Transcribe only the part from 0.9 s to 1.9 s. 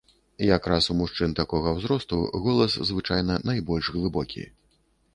у мужчын такога